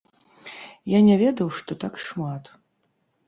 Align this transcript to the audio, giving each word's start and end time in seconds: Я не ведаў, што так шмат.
Я 0.91 0.99
не 1.09 1.17
ведаў, 1.23 1.47
што 1.57 1.71
так 1.83 1.93
шмат. 2.05 2.43